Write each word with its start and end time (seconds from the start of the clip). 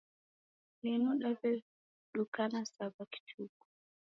Linu 0.83 1.11
daw'edukana 1.21 2.59
sa 2.73 2.83
w'akichuku 2.93 3.63